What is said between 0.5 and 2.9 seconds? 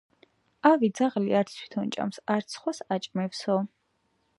ავი ძაღლი, არც თითონ შეჭამს, არც სხვას